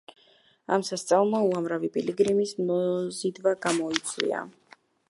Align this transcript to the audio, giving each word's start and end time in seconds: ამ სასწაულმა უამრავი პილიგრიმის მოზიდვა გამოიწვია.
ამ 0.77 0.85
სასწაულმა 0.87 1.41
უამრავი 1.49 1.91
პილიგრიმის 1.99 2.55
მოზიდვა 2.71 3.57
გამოიწვია. 3.69 4.43